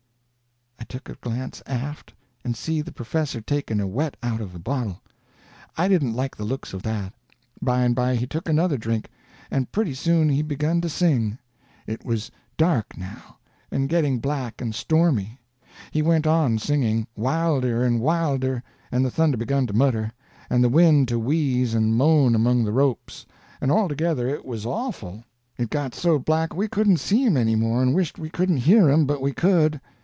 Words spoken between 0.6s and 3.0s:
I took a glance aft, and see the